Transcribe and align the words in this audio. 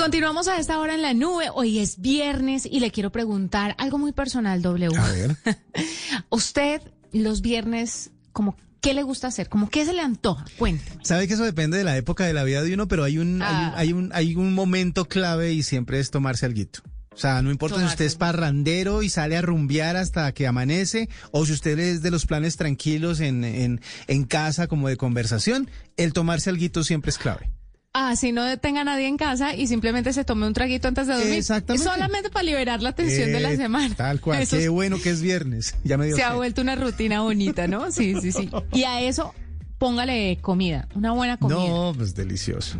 Continuamos 0.00 0.48
a 0.48 0.56
esta 0.58 0.78
hora 0.78 0.94
en 0.94 1.02
la 1.02 1.12
nube. 1.12 1.50
Hoy 1.52 1.78
es 1.78 2.00
viernes 2.00 2.64
y 2.64 2.80
le 2.80 2.90
quiero 2.90 3.12
preguntar 3.12 3.74
algo 3.76 3.98
muy 3.98 4.12
personal, 4.12 4.62
W. 4.62 4.96
A 4.96 5.12
ver. 5.12 5.36
Usted 6.30 6.80
los 7.12 7.42
viernes, 7.42 8.10
como 8.32 8.56
¿Qué 8.80 8.94
le 8.94 9.02
gusta 9.02 9.26
hacer? 9.26 9.50
¿Cómo 9.50 9.68
qué 9.68 9.84
se 9.84 9.92
le 9.92 10.00
antoja? 10.00 10.46
Cuénteme. 10.58 11.04
Sabe 11.04 11.28
que 11.28 11.34
eso 11.34 11.44
depende 11.44 11.76
de 11.76 11.84
la 11.84 11.98
época 11.98 12.24
de 12.24 12.32
la 12.32 12.44
vida 12.44 12.62
de 12.62 12.72
uno, 12.72 12.88
pero 12.88 13.04
hay 13.04 13.18
un, 13.18 13.42
Ah. 13.42 13.74
hay, 13.76 13.92
un, 13.92 14.10
hay, 14.10 14.32
un, 14.32 14.36
hay 14.36 14.36
un 14.36 14.54
momento 14.54 15.04
clave 15.04 15.52
y 15.52 15.62
siempre 15.62 16.00
es 16.00 16.10
tomarse 16.10 16.46
alguito. 16.46 16.80
O 17.12 17.18
sea, 17.18 17.42
no 17.42 17.50
importa 17.50 17.78
si 17.78 17.84
usted 17.84 18.06
es 18.06 18.16
parrandero 18.16 19.02
y 19.02 19.10
sale 19.10 19.36
a 19.36 19.42
rumbear 19.42 19.96
hasta 19.96 20.32
que 20.32 20.46
amanece, 20.46 21.10
o 21.30 21.44
si 21.44 21.52
usted 21.52 21.78
es 21.78 22.00
de 22.00 22.10
los 22.10 22.24
planes 22.24 22.56
tranquilos 22.56 23.20
en, 23.20 23.44
en, 23.44 23.82
en 24.06 24.24
casa 24.24 24.66
como 24.66 24.88
de 24.88 24.96
conversación, 24.96 25.70
el 25.98 26.14
tomarse 26.14 26.48
alguito 26.48 26.84
siempre 26.84 27.10
es 27.10 27.18
clave. 27.18 27.50
Ah, 27.92 28.14
si 28.14 28.30
no 28.30 28.56
tenga 28.58 28.84
nadie 28.84 29.08
en 29.08 29.16
casa 29.16 29.54
y 29.56 29.66
simplemente 29.66 30.12
se 30.12 30.24
tome 30.24 30.46
un 30.46 30.52
traguito 30.54 30.86
antes 30.86 31.08
de 31.08 31.14
dormir. 31.14 31.34
Exactamente. 31.34 31.84
Solamente 31.88 32.30
para 32.30 32.44
liberar 32.44 32.80
la 32.82 32.92
tensión 32.92 33.32
de 33.32 33.40
la 33.40 33.50
Eh, 33.52 33.56
semana. 33.56 33.94
Tal 33.96 34.20
cual. 34.20 34.42
Eso 34.42 34.56
Qué 34.56 34.64
es- 34.64 34.68
bueno 34.70 34.98
que 35.02 35.10
es 35.10 35.20
viernes. 35.20 35.74
Ya 35.84 35.98
me 35.98 36.06
dio 36.06 36.14
se 36.14 36.22
ha 36.22 36.34
vuelto 36.34 36.62
una 36.62 36.76
rutina 36.76 37.22
bonita, 37.22 37.66
¿no? 37.66 37.90
Sí, 37.90 38.14
sí, 38.20 38.30
sí. 38.30 38.48
Y 38.72 38.84
a 38.84 39.00
eso 39.00 39.34
póngale 39.78 40.38
comida, 40.40 40.86
una 40.94 41.10
buena 41.12 41.36
comida. 41.36 41.58
No, 41.58 41.92
pues 41.96 42.14
delicioso. 42.14 42.78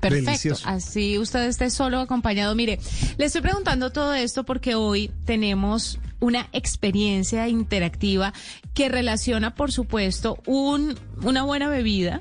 Perfecto. 0.00 0.24
Delicioso. 0.30 0.66
Así 0.66 1.18
usted 1.18 1.44
esté 1.46 1.70
solo 1.70 2.00
acompañado. 2.00 2.54
Mire, 2.56 2.80
le 3.18 3.26
estoy 3.26 3.42
preguntando 3.42 3.92
todo 3.92 4.14
esto 4.14 4.44
porque 4.44 4.74
hoy 4.74 5.10
tenemos 5.26 6.00
una 6.18 6.48
experiencia 6.52 7.46
interactiva 7.48 8.32
que 8.74 8.88
relaciona, 8.88 9.54
por 9.54 9.70
supuesto, 9.72 10.38
un, 10.46 10.98
una 11.22 11.42
buena 11.44 11.68
bebida 11.68 12.20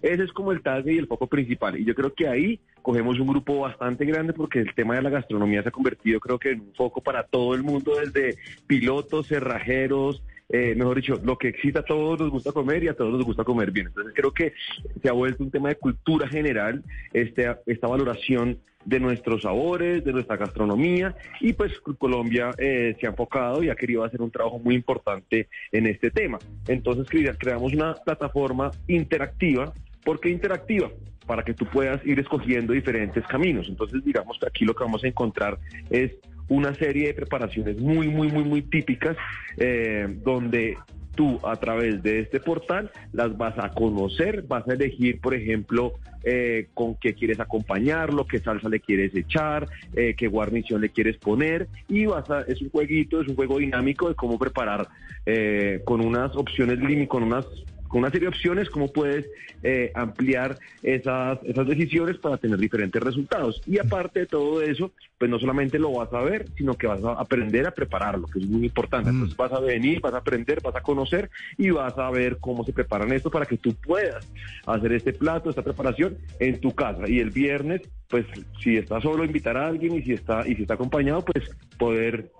Ese 0.02 0.24
es 0.24 0.32
como 0.32 0.52
el 0.52 0.62
tag 0.62 0.88
y 0.88 0.98
el 0.98 1.08
foco 1.08 1.28
principal. 1.28 1.80
Y 1.80 1.86
yo 1.86 1.96
creo 1.96 2.14
que 2.14 2.28
ahí 2.28 2.60
cogemos 2.82 3.20
un 3.20 3.28
grupo 3.28 3.60
bastante 3.60 4.06
grande 4.06 4.34
porque 4.34 4.60
el 4.60 4.74
tema 4.76 4.96
de 4.96 5.02
la 5.02 5.10
gastronomía 5.10 5.64
se 5.64 5.70
ha 5.70 5.72
convertido 5.72 6.20
creo 6.20 6.38
que 6.38 6.52
en 6.52 6.60
un 6.62 6.74
foco 6.76 7.02
para 7.02 7.24
todo 7.24 7.56
el 7.56 7.64
mundo, 7.64 7.94
desde 7.98 8.38
pilotos, 8.68 9.28
cerrajeros, 9.28 10.22
eh, 10.50 10.76
mejor 10.76 10.98
dicho, 10.98 11.20
lo 11.24 11.38
que 11.38 11.48
exista 11.48 11.80
a 11.80 11.86
todos 11.86 12.20
nos 12.20 12.30
gusta 12.30 12.52
comer 12.52 12.84
y 12.84 12.88
a 12.88 12.94
todos 12.94 13.14
nos 13.14 13.24
gusta 13.24 13.44
comer 13.44 13.72
bien. 13.72 13.88
Entonces 13.88 14.14
creo 14.16 14.32
que 14.32 14.54
se 15.02 15.10
ha 15.10 15.14
vuelto 15.14 15.44
un 15.44 15.52
tema 15.52 15.70
de 15.70 15.76
cultura 15.76 16.28
general, 16.28 16.84
este, 17.14 17.56
esta 17.66 17.88
valoración 17.88 18.60
de 18.86 19.00
nuestros 19.00 19.44
sabores, 19.44 20.04
de 20.04 20.12
nuestra 20.14 20.38
gastronomía 20.38 21.16
y 21.40 21.54
pues 21.54 21.72
Colombia 21.98 22.52
eh, 22.58 22.96
se 23.00 23.08
ha 23.08 23.12
enfocado 23.12 23.64
y 23.64 23.70
ha 23.70 23.76
querido 23.76 24.04
hacer 24.04 24.22
un 24.22 24.32
trabajo 24.32 24.60
muy 24.60 24.76
importante 24.76 25.48
en 25.72 25.88
este 25.88 26.12
tema. 26.12 26.38
Entonces 26.68 27.08
crea- 27.10 27.36
creamos 27.38 27.74
una 27.74 27.94
plataforma 27.96 28.72
interactiva. 28.88 29.74
¿Por 30.04 30.20
qué 30.20 30.30
interactiva? 30.30 30.90
Para 31.26 31.44
que 31.44 31.54
tú 31.54 31.66
puedas 31.66 32.06
ir 32.06 32.20
escogiendo 32.20 32.74
diferentes 32.74 33.26
caminos. 33.28 33.68
Entonces 33.70 34.04
digamos 34.04 34.38
que 34.40 34.48
aquí 34.48 34.66
lo 34.66 34.74
que 34.76 34.84
vamos 34.84 35.04
a 35.04 35.08
encontrar 35.08 35.58
es 35.90 36.12
una 36.50 36.74
serie 36.76 37.08
de 37.08 37.14
preparaciones 37.14 37.80
muy, 37.80 38.10
muy, 38.10 38.28
muy, 38.30 38.44
muy 38.44 38.62
típicas 38.64 39.16
eh, 39.58 40.08
donde 40.24 40.78
tú 41.16 41.40
a 41.44 41.56
través 41.58 42.02
de 42.04 42.20
este 42.20 42.40
portal 42.40 42.92
las 43.12 43.38
vas 43.38 43.58
a 43.58 43.70
conocer, 43.70 44.44
vas 44.44 44.68
a 44.68 44.74
elegir, 44.74 45.20
por 45.20 45.34
ejemplo, 45.34 45.94
eh, 46.24 46.68
con 46.74 46.96
qué 46.96 47.14
quieres 47.14 47.40
acompañarlo, 47.40 48.26
qué 48.26 48.40
salsa 48.40 48.70
le 48.70 48.80
quieres 48.80 49.14
echar, 49.14 49.68
eh, 49.94 50.16
qué 50.18 50.28
guarnición 50.28 50.80
le 50.80 50.90
quieres 50.90 51.18
poner 51.18 51.68
y 51.90 52.06
vas 52.06 52.30
a, 52.30 52.42
es 52.42 52.62
un 52.62 52.70
jueguito, 52.70 53.22
es 53.22 53.28
un 53.28 53.36
juego 53.36 53.58
dinámico 53.58 54.08
de 54.08 54.16
cómo 54.16 54.40
preparar 54.40 54.88
eh, 55.26 55.82
con 55.84 56.00
unas 56.00 56.36
opciones 56.36 56.80
con 57.08 57.24
unas 57.24 57.46
con 57.94 58.00
una 58.00 58.10
serie 58.10 58.28
de 58.28 58.30
opciones, 58.30 58.72
cómo 58.72 58.92
puedes 58.92 59.28
eh, 59.62 59.92
ampliar 59.94 60.58
esas, 60.82 61.38
esas 61.44 61.68
decisiones 61.68 62.18
para 62.18 62.38
tener 62.38 62.58
diferentes 62.58 63.00
resultados. 63.00 63.62
Y 63.68 63.78
aparte 63.78 64.22
de 64.22 64.26
todo 64.26 64.64
eso, 64.64 64.92
pues 65.20 65.30
no 65.30 65.38
solamente 65.38 65.78
lo 65.78 65.92
vas 65.94 66.12
a 66.12 66.22
ver, 66.22 66.48
sino 66.58 66.74
que 66.74 66.88
vas 66.88 67.04
a 67.04 67.12
aprender 67.12 67.68
a 67.68 67.72
prepararlo, 67.72 68.26
que 68.26 68.40
es 68.40 68.48
muy 68.48 68.66
importante. 68.66 69.12
Mm. 69.12 69.14
Entonces 69.14 69.38
vas 69.38 69.52
a 69.52 69.60
venir, 69.60 70.02
vas 70.02 70.16
a 70.16 70.18
aprender, 70.18 70.60
vas 70.64 70.76
a 70.76 70.82
conocer 70.82 71.30
y 71.56 71.70
vas 71.70 71.96
a 72.00 72.10
ver 72.10 72.40
cómo 72.40 72.66
se 72.66 72.74
preparan 72.74 73.14
esto 73.14 73.30
para 73.30 73.46
que 73.46 73.58
tú 73.58 73.76
puedas 73.76 74.28
hacer 74.66 74.92
este 74.94 75.14
plato, 75.14 75.52
esta 75.52 75.62
preparación 75.62 76.18
en 76.40 76.60
tu 76.60 76.74
casa. 76.74 77.08
Y 77.08 77.20
el 77.20 77.30
viernes, 77.30 77.84
pues 78.10 78.26
si 78.64 78.78
está 78.78 79.02
solo, 79.02 79.24
invitar 79.24 79.56
a 79.56 79.68
alguien 79.68 79.94
y 79.94 80.02
si 80.02 80.14
está, 80.14 80.48
y 80.48 80.56
si 80.56 80.64
está 80.64 80.74
acompañado, 80.74 81.24
pues 81.24 81.56
poder 81.78 82.32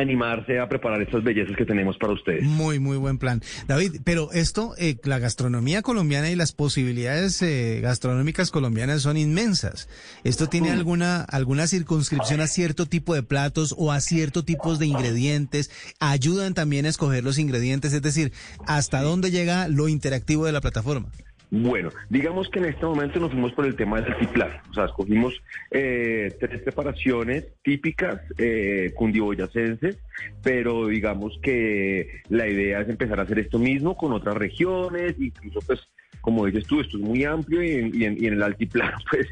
animarse 0.00 0.58
a 0.58 0.68
preparar 0.68 1.00
estas 1.00 1.24
bellezas 1.24 1.56
que 1.56 1.64
tenemos 1.64 1.96
para 1.96 2.12
ustedes. 2.12 2.44
Muy, 2.44 2.78
muy 2.78 2.96
buen 2.96 3.18
plan. 3.18 3.42
David, 3.66 4.00
pero 4.04 4.30
esto, 4.32 4.74
eh, 4.78 4.96
la 5.04 5.18
gastronomía 5.18 5.82
colombiana 5.82 6.30
y 6.30 6.36
las 6.36 6.52
posibilidades 6.52 7.40
eh, 7.42 7.80
gastronómicas 7.82 8.50
colombianas 8.50 9.02
son 9.02 9.16
inmensas. 9.16 9.88
¿Esto 10.24 10.48
tiene 10.48 10.70
alguna, 10.70 11.22
alguna 11.22 11.66
circunscripción 11.66 12.40
a 12.40 12.46
cierto 12.46 12.86
tipo 12.86 13.14
de 13.14 13.22
platos 13.22 13.74
o 13.76 13.90
a 13.92 14.00
ciertos 14.00 14.44
tipos 14.44 14.78
de 14.78 14.86
ingredientes? 14.86 15.70
¿Ayudan 15.98 16.54
también 16.54 16.86
a 16.86 16.90
escoger 16.90 17.24
los 17.24 17.38
ingredientes? 17.38 17.92
Es 17.92 18.02
decir, 18.02 18.32
¿hasta 18.66 19.02
dónde 19.02 19.30
llega 19.30 19.68
lo 19.68 19.88
interactivo 19.88 20.44
de 20.44 20.52
la 20.52 20.60
plataforma? 20.60 21.08
Bueno, 21.50 21.90
digamos 22.10 22.48
que 22.48 22.58
en 22.58 22.64
este 22.66 22.84
momento 22.84 23.20
nos 23.20 23.30
fuimos 23.30 23.52
por 23.52 23.66
el 23.66 23.76
tema 23.76 24.00
del 24.00 24.12
altiplano. 24.12 24.54
O 24.70 24.74
sea, 24.74 24.86
escogimos 24.86 25.40
eh, 25.70 26.36
tres 26.40 26.60
preparaciones 26.62 27.46
típicas 27.62 28.20
eh, 28.36 28.92
cundiboyacenses, 28.96 29.98
pero 30.42 30.88
digamos 30.88 31.38
que 31.40 32.22
la 32.28 32.48
idea 32.48 32.80
es 32.80 32.88
empezar 32.88 33.20
a 33.20 33.22
hacer 33.22 33.38
esto 33.38 33.58
mismo 33.58 33.96
con 33.96 34.12
otras 34.12 34.36
regiones, 34.36 35.14
incluso 35.20 35.60
pues 35.60 35.86
como 36.20 36.46
dices 36.46 36.66
tú, 36.66 36.80
esto 36.80 36.96
es 36.96 37.02
muy 37.02 37.24
amplio 37.24 37.62
y 37.62 37.70
en, 37.70 38.18
y 38.20 38.26
en- 38.26 38.34
el 38.34 38.42
altiplano 38.42 38.96
pues 39.10 39.28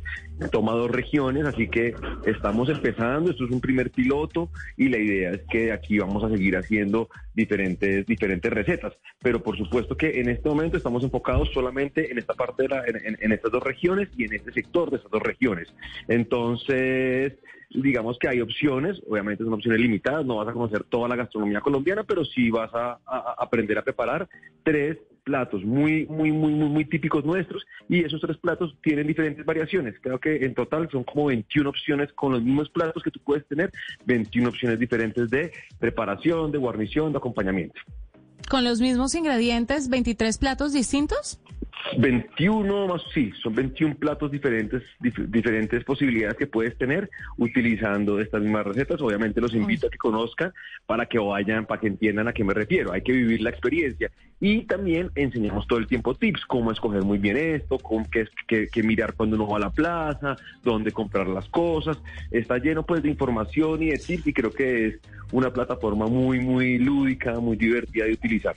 toma 0.50 0.72
dos 0.72 0.90
regiones, 0.90 1.44
así 1.44 1.68
que 1.68 1.94
estamos 2.26 2.68
empezando, 2.68 3.30
esto 3.30 3.44
es 3.44 3.50
un 3.50 3.60
primer 3.60 3.90
piloto 3.90 4.50
y 4.76 4.88
la 4.88 4.98
idea 4.98 5.30
es 5.30 5.42
que 5.50 5.72
aquí 5.72 5.98
vamos 5.98 6.24
a 6.24 6.28
seguir 6.30 6.56
haciendo 6.56 7.08
diferentes, 7.34 8.06
diferentes 8.06 8.52
recetas, 8.52 8.92
pero 9.22 9.42
por 9.42 9.56
supuesto 9.56 9.96
que 9.96 10.20
en 10.20 10.28
este 10.28 10.48
momento 10.48 10.76
estamos 10.76 11.02
enfocados 11.02 11.50
solamente 11.52 12.10
en 12.10 12.18
esta 12.18 12.34
parte, 12.34 12.64
de 12.64 12.68
la, 12.68 12.84
en, 12.86 13.32
estas 13.32 13.52
dos 13.52 13.62
regiones 13.62 14.08
y 14.16 14.24
en 14.24 14.34
este 14.34 14.52
sector 14.52 14.90
de 14.90 14.96
estas 14.96 15.10
dos 15.10 15.22
regiones. 15.22 15.72
Entonces, 16.08 17.34
digamos 17.70 18.18
que 18.18 18.28
hay 18.28 18.40
opciones, 18.40 19.00
obviamente 19.08 19.44
son 19.44 19.52
opciones 19.54 19.80
limitadas, 19.80 20.24
no 20.24 20.36
vas 20.36 20.48
a 20.48 20.52
conocer 20.52 20.84
toda 20.84 21.08
la 21.08 21.16
gastronomía 21.16 21.60
colombiana, 21.60 22.04
pero 22.04 22.24
sí 22.24 22.50
vas 22.50 22.70
a 22.74 22.98
aprender 23.38 23.78
a 23.78 23.82
preparar 23.82 24.28
tres 24.62 24.98
platos 25.24 25.64
muy, 25.64 26.06
muy, 26.06 26.30
muy, 26.30 26.52
muy, 26.52 26.68
muy 26.68 26.84
típicos 26.84 27.24
nuestros 27.24 27.64
y 27.88 28.04
esos 28.04 28.20
tres 28.20 28.36
platos 28.36 28.76
tienen 28.82 29.06
diferentes 29.06 29.44
variaciones. 29.44 29.94
Creo 30.00 30.20
que 30.20 30.44
en 30.44 30.54
total 30.54 30.88
son 30.92 31.04
como 31.04 31.26
21 31.26 31.68
opciones 31.68 32.12
con 32.12 32.32
los 32.32 32.42
mismos 32.42 32.68
platos 32.70 33.02
que 33.02 33.10
tú 33.10 33.20
puedes 33.24 33.46
tener, 33.48 33.72
21 34.04 34.48
opciones 34.48 34.78
diferentes 34.78 35.30
de 35.30 35.52
preparación, 35.78 36.52
de 36.52 36.58
guarnición, 36.58 37.12
de 37.12 37.18
acompañamiento. 37.18 37.80
¿Con 38.48 38.62
los 38.62 38.80
mismos 38.80 39.14
ingredientes, 39.14 39.88
23 39.88 40.36
platos 40.38 40.72
distintos? 40.72 41.40
21 41.98 42.88
más, 42.88 43.02
sí, 43.12 43.32
son 43.42 43.54
21 43.54 43.96
platos 43.96 44.30
diferentes, 44.30 44.82
diferentes 45.00 45.84
posibilidades 45.84 46.36
que 46.36 46.46
puedes 46.46 46.76
tener 46.78 47.10
utilizando 47.36 48.20
estas 48.20 48.42
mismas 48.42 48.66
recetas. 48.66 49.00
Obviamente 49.00 49.40
los 49.40 49.54
invito 49.54 49.86
a 49.86 49.90
que 49.90 49.98
conozcan 49.98 50.52
para 50.86 51.06
que 51.06 51.18
vayan, 51.18 51.66
para 51.66 51.80
que 51.80 51.88
entiendan 51.88 52.28
a 52.28 52.32
qué 52.32 52.42
me 52.42 52.54
refiero. 52.54 52.92
Hay 52.92 53.02
que 53.02 53.12
vivir 53.12 53.42
la 53.42 53.50
experiencia. 53.50 54.10
Y 54.40 54.62
también 54.62 55.10
enseñamos 55.14 55.66
todo 55.66 55.78
el 55.78 55.86
tiempo 55.86 56.14
tips, 56.14 56.44
cómo 56.46 56.72
escoger 56.72 57.02
muy 57.02 57.18
bien 57.18 57.36
esto, 57.36 57.78
cómo, 57.78 58.06
qué, 58.10 58.26
qué, 58.46 58.82
mirar 58.82 59.14
cuando 59.14 59.36
uno 59.36 59.46
va 59.46 59.58
a 59.58 59.60
la 59.60 59.70
plaza, 59.70 60.36
dónde 60.62 60.90
comprar 60.90 61.28
las 61.28 61.48
cosas. 61.48 61.98
Está 62.30 62.58
lleno 62.58 62.84
pues 62.84 63.02
de 63.02 63.10
información 63.10 63.82
y 63.82 63.90
de 63.90 63.98
tips 63.98 64.26
y 64.26 64.32
creo 64.32 64.50
que 64.50 64.86
es 64.86 65.00
una 65.32 65.52
plataforma 65.52 66.06
muy, 66.06 66.40
muy 66.40 66.78
lúdica, 66.78 67.38
muy 67.40 67.56
divertida 67.56 68.06
de 68.06 68.12
utilizar. 68.12 68.56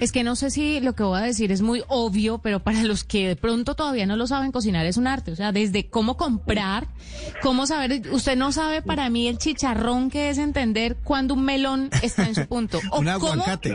Es 0.00 0.12
que 0.12 0.24
no 0.24 0.36
sé 0.36 0.50
si 0.50 0.80
lo 0.80 0.94
que 0.94 1.02
voy 1.02 1.18
a 1.18 1.22
decir 1.22 1.52
es 1.52 1.62
muy 1.62 1.82
obvio, 1.88 2.38
pero 2.38 2.60
para 2.60 2.82
los 2.82 3.04
que 3.04 3.28
de 3.28 3.36
pronto 3.36 3.74
todavía 3.74 4.06
no 4.06 4.16
lo 4.16 4.26
saben, 4.26 4.52
cocinar 4.52 4.86
es 4.86 4.96
un 4.96 5.06
arte. 5.06 5.32
O 5.32 5.36
sea, 5.36 5.52
desde 5.52 5.88
cómo 5.88 6.16
comprar, 6.16 6.88
cómo 7.42 7.66
saber. 7.66 8.02
Usted 8.10 8.36
no 8.36 8.52
sabe 8.52 8.82
para 8.82 9.08
mí 9.10 9.28
el 9.28 9.38
chicharrón 9.38 10.10
que 10.10 10.30
es 10.30 10.38
entender 10.38 10.96
cuando 11.02 11.34
un 11.34 11.44
melón 11.44 11.90
está 12.02 12.26
en 12.26 12.34
su 12.34 12.46
punto. 12.46 12.80
O 12.90 13.00
un 13.00 13.08
aguacate. 13.08 13.74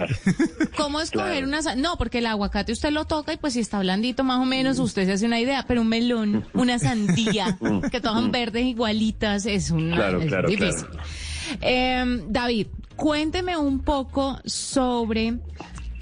Cómo, 0.76 1.00
escoger 1.00 1.44
una. 1.44 1.62
No, 1.76 1.98
porque 1.98 2.20
el 2.20 2.26
aguacate 2.28 2.72
usted 2.72 2.92
lo 2.92 3.06
toca 3.06 3.34
y 3.34 3.38
pues 3.38 3.54
si 3.54 3.62
está 3.62 3.80
blandito 3.80 4.24
más 4.24 4.40
o 4.40 4.46
menos, 4.46 4.80
usted 4.80 5.06
se 5.06 5.14
hace 5.14 5.26
una 5.26 5.40
idea. 5.40 5.66
Pero 5.68 5.82
un 5.82 5.90
melón, 5.90 6.46
una 6.54 6.78
sandía, 6.78 7.58
que 7.92 8.00
toman 8.00 8.32
verdes 8.32 8.66
igualitas, 8.66 9.46
es, 9.46 9.72
un 9.72 9.96
difícil. 10.48 10.88
Eh, 11.62 12.24
David, 12.28 12.68
cuénteme 12.96 13.58
un 13.58 13.80
poco 13.80 14.40
sobre 14.46 15.40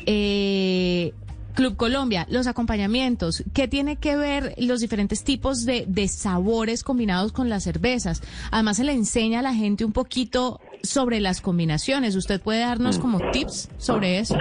eh, 0.05 1.13
Club 1.55 1.77
Colombia, 1.77 2.27
los 2.29 2.47
acompañamientos, 2.47 3.43
¿qué 3.53 3.67
tiene 3.67 3.95
que 3.95 4.17
ver 4.17 4.53
los 4.57 4.81
diferentes 4.81 5.23
tipos 5.23 5.65
de, 5.65 5.85
sabores 6.09 6.83
combinados 6.83 7.31
con 7.31 7.49
las 7.49 7.63
cervezas? 7.63 8.21
Además, 8.51 8.77
se 8.77 8.83
le 8.83 8.91
enseña 8.91 9.39
a 9.39 9.41
la 9.41 9.53
gente 9.53 9.85
un 9.85 9.93
poquito 9.93 10.59
sobre 10.83 11.21
las 11.21 11.41
combinaciones. 11.41 12.15
¿Usted 12.15 12.41
puede 12.41 12.59
darnos 12.59 12.99
como 12.99 13.31
tips 13.31 13.69
sobre 13.77 14.19
eso? 14.19 14.37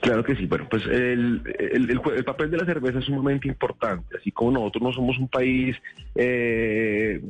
Claro 0.00 0.24
que 0.24 0.36
sí. 0.36 0.46
Bueno, 0.46 0.66
pues 0.68 0.84
el, 0.86 1.42
el, 1.58 2.24
papel 2.24 2.50
de 2.50 2.56
la 2.56 2.64
cerveza 2.64 2.98
es 2.98 3.04
sumamente 3.04 3.48
importante. 3.48 4.16
Así 4.18 4.32
como 4.32 4.52
nosotros 4.52 4.82
no 4.82 4.92
somos 4.92 5.18
un 5.18 5.28
país, 5.28 5.76
eh, 6.14 7.20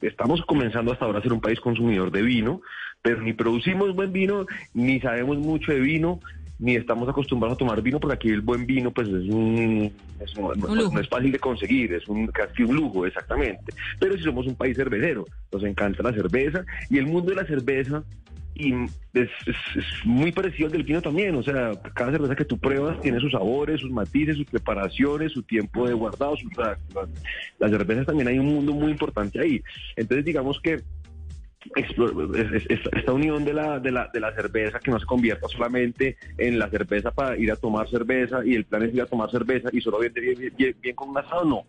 estamos 0.00 0.42
comenzando 0.46 0.92
hasta 0.92 1.04
ahora 1.04 1.18
a 1.18 1.22
ser 1.22 1.32
un 1.32 1.40
país 1.40 1.60
consumidor 1.60 2.10
de 2.10 2.22
vino, 2.22 2.62
pero 3.02 3.22
ni 3.22 3.32
producimos 3.32 3.94
buen 3.94 4.12
vino, 4.12 4.46
ni 4.74 5.00
sabemos 5.00 5.38
mucho 5.38 5.72
de 5.72 5.80
vino, 5.80 6.20
ni 6.60 6.76
estamos 6.76 7.08
acostumbrados 7.08 7.56
a 7.56 7.58
tomar 7.58 7.80
vino 7.82 7.98
porque 7.98 8.14
aquí 8.14 8.28
el 8.28 8.42
buen 8.42 8.66
vino 8.66 8.90
pues 8.90 9.08
es 9.08 9.28
un, 9.28 9.90
no, 10.36 11.00
es 11.00 11.08
fácil 11.08 11.32
de 11.32 11.38
conseguir, 11.38 11.94
es 11.94 12.06
un 12.06 12.26
casi 12.28 12.62
un 12.62 12.76
lujo 12.76 13.06
exactamente. 13.06 13.72
Pero 13.98 14.16
si 14.16 14.22
somos 14.22 14.46
un 14.46 14.54
país 14.54 14.76
cervecero, 14.76 15.24
nos 15.50 15.64
encanta 15.64 16.02
la 16.02 16.12
cerveza 16.12 16.64
y 16.90 16.98
el 16.98 17.06
mundo 17.06 17.30
de 17.30 17.36
la 17.36 17.46
cerveza 17.46 18.04
y 18.54 18.74
es, 19.14 19.30
muy 20.04 20.32
parecido 20.32 20.66
al 20.66 20.72
del 20.72 20.82
vino 20.82 21.00
también, 21.00 21.34
o 21.34 21.42
sea, 21.42 21.72
cada 21.94 22.12
cerveza 22.12 22.36
que 22.36 22.44
tú 22.44 22.58
pruebas 22.58 23.00
tiene 23.00 23.18
sus 23.18 23.32
sabores, 23.32 23.80
sus 23.80 23.90
matices, 23.90 24.36
sus 24.36 24.46
preparaciones, 24.46 25.32
su 25.32 25.42
tiempo 25.42 25.88
de 25.88 25.94
guardado, 25.94 26.36
sus, 26.36 26.50
las 27.58 27.70
cervezas 27.70 28.06
también 28.06 28.28
hay 28.28 28.38
un 28.38 28.46
mundo 28.46 28.72
muy 28.74 28.90
importante 28.90 29.40
ahí. 29.40 29.62
Entonces 29.96 30.26
digamos 30.26 30.60
que 30.60 30.82
esta 31.76 33.12
unión 33.12 33.44
de 33.44 33.52
la, 33.52 33.78
de, 33.78 33.90
la, 33.90 34.08
de 34.12 34.20
la 34.20 34.32
cerveza 34.34 34.78
que 34.78 34.90
no 34.90 34.98
se 34.98 35.06
convierta 35.06 35.46
solamente 35.48 36.16
en 36.38 36.58
la 36.58 36.70
cerveza 36.70 37.10
para 37.10 37.36
ir 37.36 37.52
a 37.52 37.56
tomar 37.56 37.88
cerveza 37.88 38.40
y 38.44 38.54
el 38.54 38.64
plan 38.64 38.82
es 38.82 38.94
ir 38.94 39.02
a 39.02 39.06
tomar 39.06 39.30
cerveza 39.30 39.68
y 39.72 39.80
solo 39.80 39.98
bien, 39.98 40.12
bien, 40.14 40.76
bien, 40.80 40.96
con 40.96 41.10
un 41.10 41.18
asado, 41.18 41.44
no 41.44 41.66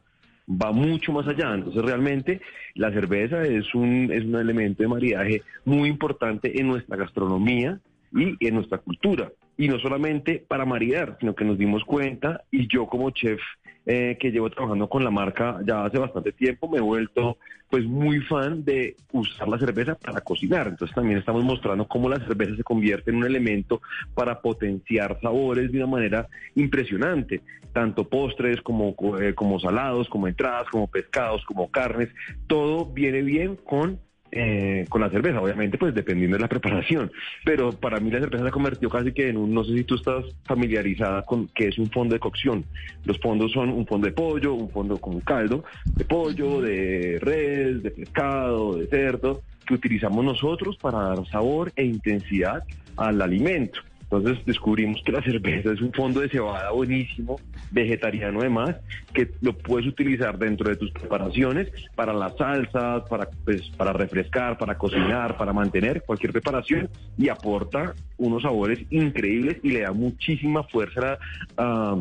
va 0.50 0.72
mucho 0.72 1.12
más 1.12 1.28
allá. 1.28 1.54
Entonces, 1.54 1.82
realmente 1.82 2.42
la 2.76 2.92
cerveza 2.92 3.44
es 3.44 3.74
un, 3.74 4.12
es 4.12 4.26
un 4.26 4.36
elemento 4.36 4.84
de 4.84 4.90
maridaje 4.90 5.44
muy 5.66 5.90
importante 5.90 6.60
en 6.60 6.68
nuestra 6.68 6.98
gastronomía 6.98 7.80
y 8.14 8.36
en 8.46 8.56
nuestra 8.56 8.80
cultura. 8.80 9.32
Y 9.58 9.68
no 9.68 9.80
solamente 9.80 10.44
para 10.48 10.66
maridar, 10.66 11.18
sino 11.20 11.36
que 11.36 11.46
nos 11.46 11.58
dimos 11.58 11.84
cuenta, 11.86 12.44
y 12.52 12.68
yo 12.68 12.88
como 12.88 13.12
chef 13.12 13.40
eh, 13.86 14.18
que 14.19 14.31
llevo 14.31 14.50
trabajando 14.50 14.88
con 14.88 15.04
la 15.04 15.12
marca 15.12 15.60
ya 15.66 15.86
hace 15.86 15.98
bastante 15.98 16.31
tiempo, 16.31 16.69
me 16.69 16.78
he 16.78 16.81
vuelto 16.81 17.38
pues 17.69 17.86
muy 17.86 18.19
fan 18.19 18.63
de 18.66 18.98
usar 19.13 19.48
la 19.48 19.57
cerveza 19.57 19.95
para 19.95 20.22
cocinar. 20.22 20.68
Entonces 20.68 20.94
también 20.94 21.18
estamos 21.18 21.44
mostrando 21.44 21.88
cómo 21.88 22.10
la 22.10 22.18
cerveza 22.18 22.56
se 22.57 22.63
convierte 22.63 23.10
en 23.10 23.18
un 23.18 23.25
elemento 23.25 23.81
para 24.13 24.42
potenciar 24.42 25.18
sabores 25.22 25.72
de 25.72 25.78
una 25.78 25.88
manera 25.88 26.28
impresionante, 26.56 27.42
tanto 27.74 28.07
postres 28.07 28.62
como, 28.62 28.94
eh, 29.19 29.33
como 29.33 29.60
salados, 29.60 30.10
como 30.10 30.28
entradas, 30.28 30.68
como 30.69 30.88
pescados, 30.88 31.44
como 31.45 31.72
carnes, 31.72 32.10
todo 32.48 32.86
viene 32.86 33.22
bien 33.22 33.56
con 33.56 34.00
eh, 34.31 34.86
con 34.89 35.01
la 35.01 35.10
cerveza, 35.10 35.42
obviamente, 35.42 35.78
pues 35.78 35.94
dependiendo 35.94 36.38
de 36.38 36.42
la 36.42 36.48
preparación. 36.48 37.12
Pero 37.44 37.72
para 37.72 38.00
mí 38.00 38.10
la 38.10 38.19
cerveza 38.19 38.44
se 38.44 38.50
ha 38.50 38.51
convertido 38.51 38.89
casi 38.89 39.12
que 39.12 39.30
en 39.30 39.38
un, 39.38 39.54
no 39.54 39.63
sé 39.63 39.74
si 39.75 39.83
tú 39.83 39.95
estás 39.95 40.25
familiarizada 40.45 41.24
con 41.24 41.48
que 41.50 41.68
es 41.68 41.78
un 41.78 41.89
fondo 41.89 42.13
de 42.13 42.19
cocción. 42.19 42.66
Los 43.06 43.19
fondos 43.19 43.51
son 43.51 43.69
un 43.69 43.86
fondo 43.86 44.07
de 44.07 44.13
pollo, 44.13 44.54
un 44.54 44.69
fondo 44.69 44.98
con 44.98 45.16
un 45.16 45.22
caldo 45.22 45.63
de 45.98 46.06
pollo, 46.06 46.62
de 46.62 47.19
res, 47.22 47.83
de 47.83 47.92
pescado, 47.92 48.78
de 48.78 48.88
cerdo, 48.88 49.42
que 49.66 49.74
utilizamos 49.74 50.24
nosotros 50.24 50.78
para 50.78 51.00
dar 51.00 51.25
sabor 51.28 51.72
e 51.75 51.86
intensidad 51.86 52.63
al 52.98 53.22
alimento. 53.22 53.81
Entonces 54.12 54.46
descubrimos 54.46 55.02
que 55.06 55.13
la 55.13 55.22
cerveza 55.22 55.72
es 55.72 55.80
un 55.80 55.94
fondo 55.94 56.19
de 56.19 56.28
cebada 56.28 56.72
buenísimo, 56.72 57.40
vegetariano 57.72 58.42
además, 58.42 58.75
que 59.13 59.31
lo 59.40 59.54
puedes 59.54 59.88
utilizar 59.88 60.38
dentro 60.38 60.69
de 60.69 60.75
tus 60.75 60.92
preparaciones 60.92 61.72
para 61.96 62.12
las 62.12 62.36
salsas, 62.36 63.08
para, 63.10 63.30
pues, 63.46 63.69
para 63.78 63.94
refrescar, 63.94 64.58
para 64.58 64.78
cocinar, 64.78 65.38
para 65.38 65.54
mantener 65.54 66.04
cualquier 66.04 66.34
preparación 66.34 66.90
y 67.18 67.30
aporta 67.30 67.94
unos 68.18 68.42
sabores 68.42 68.80
increíbles 68.90 69.60
y 69.63 69.69
le 69.69 69.81
da 69.81 69.94
muchísima 69.94 70.64
fuerza 70.64 71.18
a, 71.56 71.95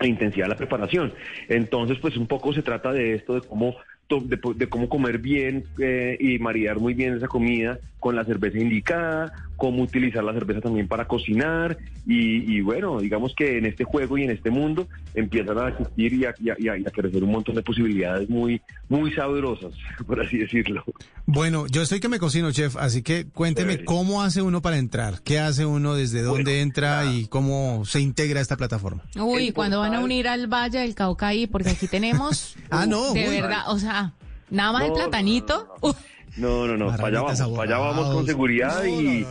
a 0.00 0.06
intensidad 0.08 0.46
a 0.46 0.50
la 0.50 0.56
preparación. 0.56 1.14
Entonces, 1.48 1.98
pues 2.00 2.16
un 2.16 2.26
poco 2.26 2.52
se 2.52 2.62
trata 2.62 2.92
de 2.92 3.14
esto, 3.14 3.34
de 3.34 3.42
cómo 3.42 3.76
de, 4.08 4.68
cómo 4.68 4.88
comer 4.88 5.18
bien 5.18 5.64
eh, 5.78 6.16
y 6.20 6.38
maridar 6.38 6.78
muy 6.78 6.94
bien 6.94 7.16
esa 7.16 7.28
comida 7.28 7.78
con 8.04 8.16
la 8.16 8.24
cerveza 8.26 8.58
indicada, 8.58 9.32
cómo 9.56 9.82
utilizar 9.82 10.22
la 10.22 10.34
cerveza 10.34 10.60
también 10.60 10.86
para 10.86 11.08
cocinar 11.08 11.78
y, 12.04 12.60
bueno, 12.60 13.00
digamos 13.00 13.32
que 13.34 13.56
en 13.56 13.64
este 13.64 13.84
juego 13.84 14.18
y 14.18 14.24
en 14.24 14.30
este 14.30 14.50
mundo 14.50 14.86
empiezan 15.14 15.56
a 15.56 15.68
existir 15.70 16.12
y 16.12 16.26
a, 16.26 16.90
crecer 16.90 17.24
un 17.24 17.32
montón 17.32 17.54
de 17.54 17.62
posibilidades 17.62 18.28
muy, 18.28 18.60
muy 18.90 19.10
sabrosas, 19.14 19.72
por 20.06 20.20
así 20.20 20.36
decirlo. 20.36 20.84
Bueno, 21.24 21.66
yo 21.66 21.80
estoy 21.80 21.98
que 21.98 22.10
me 22.10 22.18
cocino, 22.18 22.52
chef, 22.52 22.76
así 22.76 23.00
que 23.00 23.24
cuénteme 23.24 23.86
cómo 23.86 24.22
hace 24.22 24.42
uno 24.42 24.60
para 24.60 24.76
entrar, 24.76 25.22
qué 25.22 25.38
hace 25.38 25.64
uno, 25.64 25.94
desde 25.94 26.20
dónde 26.20 26.60
entra 26.60 27.06
y 27.06 27.26
cómo 27.28 27.86
se 27.86 28.02
integra 28.02 28.40
a 28.40 28.42
esta 28.42 28.58
plataforma. 28.58 29.04
Uy, 29.18 29.52
cuando 29.52 29.78
van 29.80 29.94
a 29.94 30.00
unir 30.00 30.28
al 30.28 30.46
Valle 30.46 30.80
del 30.80 30.94
Caucaí, 30.94 31.46
porque 31.46 31.70
aquí 31.70 31.86
tenemos... 31.86 32.54
ah, 32.70 32.84
no. 32.84 33.14
De 33.14 33.30
verdad, 33.30 33.62
o 33.68 33.78
sea, 33.78 34.12
nada 34.50 34.72
más 34.72 34.84
el 34.84 34.92
platanito. 34.92 35.74
No, 35.82 35.88
no, 35.88 35.96
no, 36.36 36.66
para 36.96 37.08
allá 37.08 37.22
vamos, 37.22 37.40
para 37.40 37.62
allá 37.62 37.78
vamos 37.78 38.14
con 38.14 38.26
seguridad 38.26 38.84
y 38.84 39.26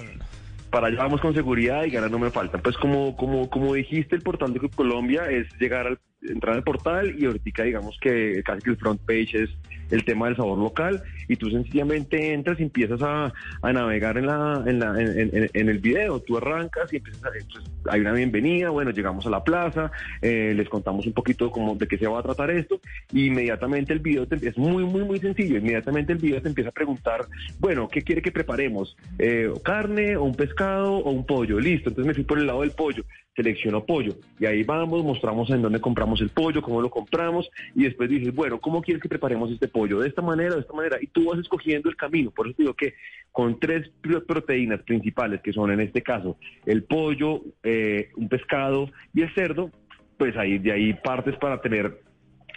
para 0.69 0.87
allá 0.87 0.97
vamos 0.97 1.21
con 1.21 1.33
seguridad 1.33 1.83
y 1.83 1.91
ganas 1.91 2.09
no 2.09 2.19
me 2.19 2.31
faltan. 2.31 2.61
Pues 2.61 2.77
como, 2.77 3.15
como, 3.15 3.49
como 3.49 3.73
dijiste, 3.73 4.15
el 4.15 4.21
portal 4.21 4.53
de 4.53 4.59
Club 4.59 4.75
Colombia 4.75 5.29
es 5.29 5.47
llegar 5.59 5.87
al 5.87 5.99
entrar 6.21 6.55
al 6.55 6.63
portal 6.63 7.15
y 7.17 7.25
ahorita 7.25 7.63
digamos 7.63 7.97
que 8.01 8.41
casi 8.43 8.61
que 8.61 8.69
el 8.71 8.77
front 8.77 9.01
page 9.01 9.43
es 9.43 9.49
el 9.93 10.03
tema 10.03 10.25
del 10.25 10.35
sabor 10.35 10.57
local 10.57 11.03
y 11.27 11.35
tú 11.35 11.49
sencillamente 11.49 12.33
entras 12.33 12.59
y 12.59 12.63
empiezas 12.63 13.01
a, 13.01 13.31
navegar 13.61 14.17
en, 14.17 14.25
la, 14.25 14.63
en, 14.65 14.79
la, 14.79 14.99
en, 14.99 15.69
el 15.69 15.77
video, 15.79 16.19
tú 16.19 16.37
arrancas 16.37 16.91
y 16.91 16.97
empiezas 16.97 17.23
a, 17.25 17.29
pues, 17.29 17.63
hay 17.89 18.01
una 18.01 18.11
bienvenida, 18.13 18.71
bueno, 18.71 18.91
llegamos 18.91 19.25
a 19.27 19.29
la 19.29 19.43
plaza, 19.43 19.91
eh, 20.21 20.53
les 20.55 20.67
contamos 20.67 21.05
un 21.05 21.13
poquito 21.13 21.51
como 21.51 21.75
de 21.75 21.87
qué 21.87 21.97
se 21.97 22.07
va 22.07 22.19
a 22.19 22.23
tratar 22.23 22.49
esto 22.51 22.81
y 23.11 23.27
inmediatamente 23.27 23.93
el 23.93 23.99
video 23.99 24.27
te, 24.27 24.35
es 24.47 24.57
muy, 24.57 24.83
muy, 24.83 25.03
muy 25.03 25.19
sencillo, 25.19 25.57
inmediatamente 25.57 26.13
el 26.13 26.19
video 26.19 26.41
te 26.41 26.49
empieza 26.49 26.71
a 26.71 26.73
preguntar, 26.73 27.27
bueno, 27.59 27.87
¿qué 27.87 28.01
quiere 28.01 28.21
que 28.21 28.31
preparemos? 28.31 28.97
Eh, 29.19 29.51
¿Carne 29.63 30.17
o 30.17 30.23
un 30.23 30.35
pescado 30.35 30.95
o 30.95 31.11
un 31.11 31.25
pollo? 31.25 31.59
Listo, 31.59 31.89
entonces 31.89 32.07
me 32.07 32.15
fui 32.15 32.23
por 32.23 32.39
el 32.39 32.47
lado 32.47 32.61
del 32.61 32.71
pollo 32.71 33.03
selecciono 33.35 33.83
pollo. 33.85 34.15
Y 34.39 34.45
ahí 34.45 34.63
vamos, 34.63 35.03
mostramos 35.03 35.49
en 35.49 35.61
dónde 35.61 35.79
compramos 35.79 36.21
el 36.21 36.29
pollo, 36.29 36.61
cómo 36.61 36.81
lo 36.81 36.89
compramos, 36.89 37.49
y 37.75 37.83
después 37.83 38.09
dices, 38.09 38.33
bueno, 38.33 38.59
¿cómo 38.59 38.81
quieres 38.81 39.01
que 39.01 39.09
preparemos 39.09 39.51
este 39.51 39.67
pollo? 39.67 39.82
Pollo 39.83 39.99
de 39.99 40.07
esta 40.07 40.21
manera, 40.21 40.55
de 40.55 40.61
esta 40.61 40.73
manera, 40.73 40.97
y 41.01 41.07
tú 41.07 41.25
vas 41.29 41.39
escogiendo 41.39 41.89
el 41.89 41.97
camino. 41.97 42.31
Por 42.31 42.47
eso 42.47 42.55
te 42.55 42.63
digo 42.63 42.73
que 42.73 42.93
con 43.31 43.59
tres 43.59 43.89
proteínas 44.25 44.81
principales, 44.83 45.41
que 45.41 45.51
son 45.51 45.71
en 45.71 45.81
este 45.81 46.01
caso 46.01 46.37
el 46.65 46.83
pollo, 46.83 47.41
eh, 47.63 48.09
un 48.15 48.29
pescado 48.29 48.89
y 49.13 49.21
el 49.21 49.33
cerdo, 49.33 49.71
pues 50.17 50.37
ahí 50.37 50.59
de 50.59 50.71
ahí 50.71 50.93
partes 50.93 51.35
para 51.37 51.59
tener 51.59 52.01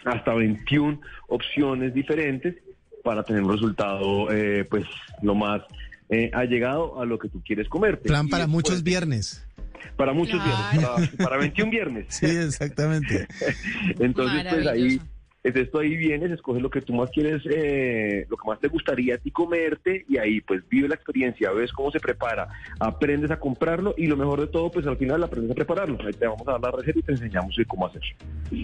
hasta 0.05 0.33
21 0.33 1.01
opciones 1.27 1.93
diferentes 1.93 2.55
para 3.03 3.23
tener 3.23 3.43
un 3.43 3.51
resultado 3.51 4.31
eh, 4.31 4.65
pues 4.69 4.85
lo 5.21 5.35
más 5.35 5.61
eh, 6.09 6.29
allegado 6.33 7.01
a 7.01 7.05
lo 7.05 7.17
que 7.19 7.27
tú 7.27 7.41
quieres 7.43 7.67
comer. 7.67 7.99
Plan 7.99 8.29
para 8.29 8.47
muchos 8.47 8.83
viernes. 8.83 9.43
Para 9.95 10.13
muchos 10.13 10.41
viernes, 10.43 11.09
para, 11.17 11.37
21 11.37 11.71
viernes. 11.71 12.05
Sí, 12.09 12.25
exactamente. 12.25 13.27
Entonces, 13.99 14.45
pues 14.49 14.67
ahí 14.67 15.01
entonces 15.43 15.71
tú 15.71 15.79
ahí 15.79 15.95
vienes, 15.95 16.31
escoges 16.31 16.61
lo 16.61 16.69
que 16.69 16.81
tú 16.81 16.93
más 16.93 17.09
quieres, 17.11 17.41
eh, 17.49 18.25
lo 18.29 18.37
que 18.37 18.47
más 18.47 18.59
te 18.59 18.67
gustaría 18.67 19.15
a 19.15 19.17
ti 19.17 19.31
comerte 19.31 20.05
y 20.09 20.17
ahí 20.17 20.41
pues 20.41 20.61
vive 20.69 20.87
la 20.87 20.95
experiencia, 20.95 21.51
ves 21.51 21.71
cómo 21.71 21.91
se 21.91 21.99
prepara, 21.99 22.47
aprendes 22.79 23.31
a 23.31 23.39
comprarlo 23.39 23.93
y 23.97 24.07
lo 24.07 24.17
mejor 24.17 24.41
de 24.41 24.47
todo 24.47 24.71
pues 24.71 24.85
al 24.87 24.97
final 24.97 25.23
aprendes 25.23 25.51
a 25.51 25.55
prepararlo. 25.55 25.97
Ahí 26.05 26.13
te 26.13 26.27
vamos 26.27 26.47
a 26.47 26.53
dar 26.53 26.61
la 26.61 26.71
receta 26.71 26.99
y 26.99 27.03
te 27.03 27.11
enseñamos 27.13 27.55
cómo 27.67 27.87
hacer. 27.87 28.01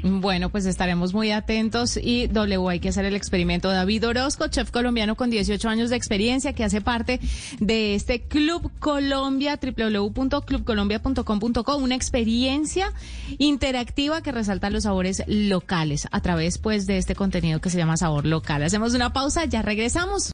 Bueno, 0.03 0.49
pues 0.49 0.65
estaremos 0.65 1.13
muy 1.13 1.31
atentos 1.31 1.97
y 1.97 2.27
W 2.27 2.69
hay 2.69 2.79
que 2.79 2.89
hacer 2.89 3.05
el 3.05 3.15
experimento. 3.15 3.69
David 3.69 4.07
Orozco, 4.07 4.47
chef 4.47 4.71
colombiano 4.71 5.15
con 5.15 5.29
18 5.29 5.69
años 5.69 5.89
de 5.89 5.95
experiencia 5.95 6.53
que 6.53 6.63
hace 6.63 6.81
parte 6.81 7.19
de 7.59 7.95
este 7.95 8.21
Club 8.21 8.71
Colombia, 8.79 9.59
www.clubcolombia.com.co, 9.61 11.77
una 11.77 11.95
experiencia 11.95 12.91
interactiva 13.37 14.21
que 14.21 14.31
resalta 14.31 14.69
los 14.69 14.83
sabores 14.83 15.23
locales 15.27 16.07
a 16.11 16.21
través 16.21 16.57
pues 16.63 16.87
de 16.87 16.97
este 16.97 17.13
contenido 17.13 17.59
que 17.59 17.69
se 17.69 17.77
llama 17.77 17.97
Sabor 17.97 18.25
Local. 18.25 18.63
Hacemos 18.63 18.95
una 18.95 19.11
pausa, 19.11 19.45
ya 19.45 19.61
regresamos. 19.61 20.31